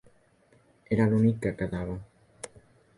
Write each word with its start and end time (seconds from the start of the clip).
Era 0.97 1.07
l’únic 1.11 1.39
que 1.47 1.55
quedava. 1.63 2.01